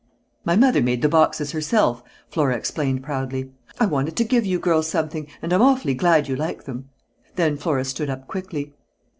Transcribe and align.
"My 0.43 0.55
mother 0.55 0.81
made 0.81 1.03
the 1.03 1.09
boxes 1.09 1.51
herself," 1.51 2.01
Flora 2.27 2.55
explained 2.55 3.03
proudly. 3.03 3.51
"I 3.79 3.85
wanted 3.85 4.15
to 4.17 4.23
give 4.23 4.47
you 4.47 4.57
girls 4.57 4.87
something, 4.89 5.27
and 5.43 5.53
I'm 5.53 5.61
awfully 5.61 5.93
glad 5.93 6.27
you 6.27 6.35
like 6.35 6.63
them." 6.63 6.89
Then 7.35 7.55
Flora 7.55 7.85
stood 7.85 8.09
up 8.09 8.27
quickly. 8.27 8.73